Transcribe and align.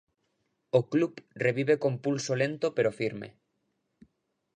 O 0.79 0.81
club 0.91 1.13
revive 1.45 1.75
con 1.83 1.93
pulso 2.03 2.33
lento 2.41 2.67
pero 2.75 2.95
firme. 2.99 3.29